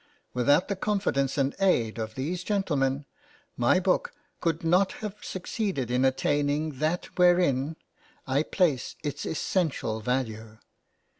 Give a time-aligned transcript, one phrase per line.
[0.33, 3.05] Without the confidence and aid of these gentlemen,
[3.55, 7.75] my book could not have succeeded in attaining that wherein
[8.25, 10.57] I place its essential value.